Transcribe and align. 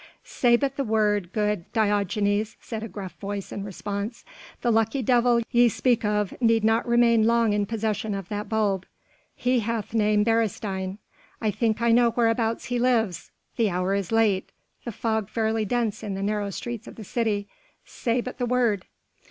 "Say 0.25 0.55
but 0.55 0.77
the 0.77 0.83
word, 0.83 1.31
good 1.31 1.71
Diogenes," 1.73 2.57
said 2.59 2.81
a 2.81 2.87
gruff 2.87 3.13
voice 3.21 3.51
in 3.51 3.63
response, 3.63 4.25
"the 4.63 4.71
lucky 4.71 5.03
devil 5.03 5.41
ye 5.51 5.69
speak 5.69 6.03
of 6.03 6.33
need 6.41 6.63
not 6.63 6.87
remain 6.87 7.27
long 7.27 7.53
in 7.53 7.67
possession 7.67 8.15
of 8.15 8.27
that 8.29 8.49
bulb. 8.49 8.87
He 9.35 9.59
hath 9.59 9.93
name 9.93 10.23
Beresteyn.... 10.25 10.97
I 11.39 11.51
think 11.51 11.83
I 11.83 11.91
know 11.91 12.09
whereabouts 12.09 12.65
he 12.65 12.79
lives... 12.79 13.29
the 13.57 13.69
hour 13.69 13.93
is 13.93 14.11
late... 14.11 14.51
the 14.85 14.91
fog 14.91 15.29
fairly 15.29 15.65
dense 15.65 16.01
in 16.01 16.15
the 16.15 16.23
narrow 16.23 16.49
streets 16.49 16.87
of 16.87 16.95
the 16.95 17.03
city... 17.03 17.47
say 17.85 18.21
but 18.21 18.39
the 18.39 18.47
word...." 18.47 18.85